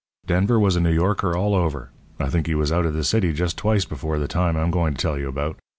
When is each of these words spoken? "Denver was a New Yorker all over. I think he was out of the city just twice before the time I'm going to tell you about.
"Denver 0.25 0.59
was 0.59 0.75
a 0.75 0.79
New 0.79 0.91
Yorker 0.91 1.37
all 1.37 1.53
over. 1.53 1.91
I 2.19 2.27
think 2.31 2.47
he 2.47 2.55
was 2.55 2.71
out 2.71 2.87
of 2.87 2.95
the 2.95 3.03
city 3.03 3.33
just 3.33 3.55
twice 3.55 3.85
before 3.85 4.17
the 4.17 4.27
time 4.27 4.57
I'm 4.57 4.71
going 4.71 4.95
to 4.95 4.99
tell 4.99 5.15
you 5.19 5.27
about. 5.29 5.59